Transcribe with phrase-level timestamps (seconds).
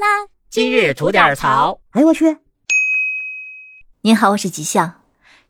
[0.00, 0.06] 啦！
[0.48, 1.78] 今日吐点槽。
[1.90, 2.38] 哎呦我去！
[4.00, 4.94] 您好，我是吉祥。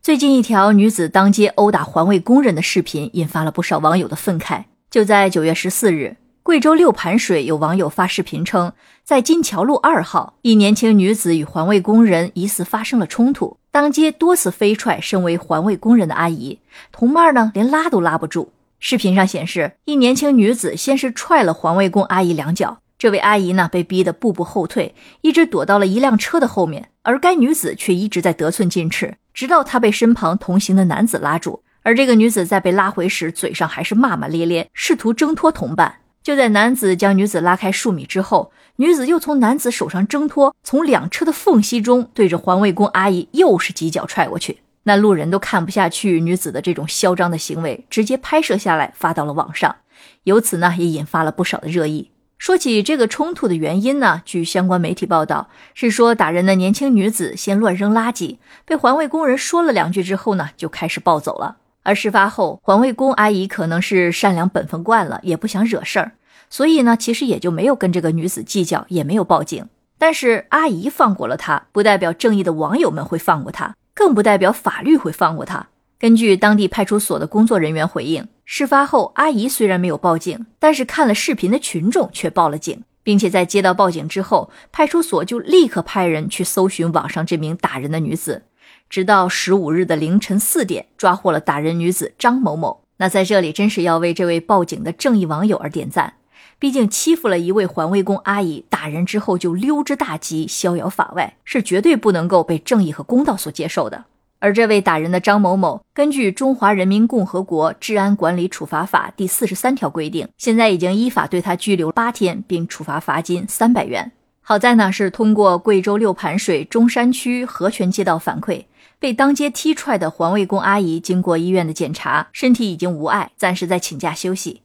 [0.00, 4.64] 最近一条女子当街殴打环卫工人的视频，引发了不少网友的愤慨。
[4.90, 8.72] 就在九月十四日，贵州六盘水有网友发视频称，
[9.04, 16.58] 在金桥路二号，一年轻女子与环卫工人疑似发生了冲突，当街多次飞踹身为环卫工人的阿姨，
[16.90, 18.50] 同伴呢连拉都拉不住。
[18.80, 31.62] 视频上显示，一年轻女子先是踹了环卫工阿姨两脚，这位阿姨呢被逼得步步后退，一直躲到了一辆车的后面，而该女子却一直在得寸进尺，直到她被身旁同行的男子拉住。
[31.84, 36.00] 而这个女子在被拉回时，嘴上还是骂骂咧咧，试图挣脱同伴。
[36.24, 44.58] 就在男子将女子拉开数米之后，女子又从男子手上挣脱，从两车的缝隙中对着环卫工阿姨又是几脚踹过去。
[44.82, 49.76] 那路人都看不下去女子的这种嚣张的行为，直接拍摄下来发到了网上，
[50.24, 52.10] 由此呢也引发了不少的热议。
[52.38, 61.56] 说起这个冲突的原因呢，据相关媒体报道，是说打人的年轻女子先乱扔垃圾，被环卫工人说了两句之后呢，就开始暴走了。
[61.82, 66.12] 而事发后，环卫工阿姨可能是善良本分惯了，也不想惹事儿，
[66.48, 69.66] 所以呢，其实也就没有跟这个女子计较，也没有报警。
[69.98, 73.74] 但是阿姨放过了她，不代表正义的网友们会放过她。
[73.92, 75.66] 更不代表法律会放过她。
[76.00, 88.44] 根据当地派出所的工作人员回应，事发后阿姨虽然没有报警，但是看了视频的群众却报了警，并且在接到报警之后，派出所就立刻派人去搜寻网上这名打人的女子，
[88.88, 92.84] 直到十五日的凌晨四点，抓获了打人女子张某某。
[92.98, 96.14] 那在这里真是要为这位报警的正义网友而点赞。
[96.60, 104.04] 毕竟欺负了一位环卫工阿姨，打人之后就溜之大吉，逍遥法外，是绝对不能够被正义和公道所接受的。
[104.40, 114.12] 而这位打人的张某某，根据《中华人民共和国治安管理处罚法》第四十三条规定，现在已经依法对他拘留八天，并处罚罚金三百元。
[114.40, 118.64] 好在呢，是通过贵州六盘水中山区合泉街道反馈，
[119.00, 124.62] 被当街踢踹的环卫工阿姨经过医院的检查，身体已经无碍，暂时在请假休息。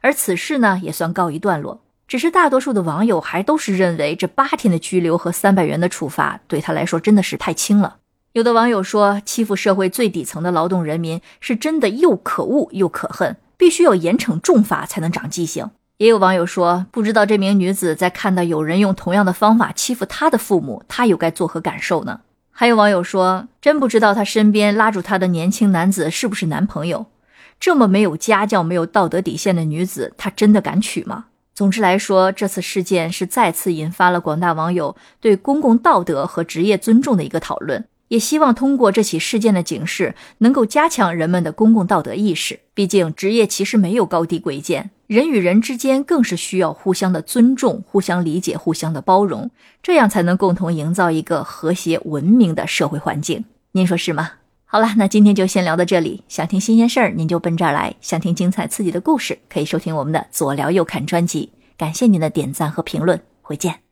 [0.00, 1.82] 而此事呢，也算告一段落。
[2.08, 7.98] 只是大多数的网友还都是认为这八天的拘留和三百元的处罚对他来说真的是太轻了。
[8.32, 15.70] 有的网友说，欺负社会最底层的劳动人民是真的又可恶又可恨，必须要严惩重罚才能长记性。
[15.96, 22.20] 也有网友说，不知道这名女子在看到有人用同样的方法欺负她的父母，她又该作何感受呢？
[22.52, 27.06] 还有网友说，真不知道她身边拉住她的年轻男子是不是男朋友。
[27.58, 31.24] 这么没有家教、没有道德底线的女子，她真的敢娶吗？
[31.52, 42.58] 总之来说，这次事件是再次引发了广大网友对公共道德和职业尊重的一个讨论，也希望通过这起事件的警示，能够加强人们的公共道德意识。
[42.74, 49.48] 毕竟，职业其实没有高低贵贱，人与人之间更是需要互相的尊重、互相理解、互相的包容，
[49.80, 53.44] 这样才能共同营造一个和谐文明的社会环境。
[53.72, 54.32] 您说是吗？
[54.64, 56.24] 好了，那今天就先聊到这里。
[56.26, 61.52] 想听新鲜事儿，您就奔这儿来；想听精彩刺激的故事，可以收听我们的左聊右侃专辑。
[61.78, 63.89] 感谢您的点赞和评论，回见。